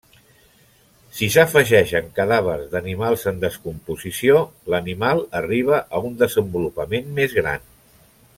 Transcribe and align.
Si 1.17 1.27
s'afegeixen 1.35 2.07
cadàvers 2.15 2.65
d'animals 2.71 3.27
en 3.33 3.37
descomposició, 3.45 4.41
l'animal 4.75 5.23
arriba 5.43 5.83
a 5.99 6.03
un 6.11 6.17
desenvolupament 6.25 7.15
més 7.21 7.39
gran. 7.43 7.71